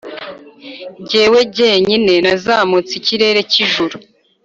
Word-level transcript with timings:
Jyewe 1.09 1.39
jyenyine 1.55 2.13
nazamutse 2.25 2.91
ikirere 2.99 3.39
cy’ijuru, 3.51 3.95